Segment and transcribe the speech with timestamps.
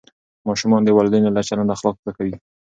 [0.47, 2.35] ماشومان د والدینو له چلنده اخلاق زده کوي.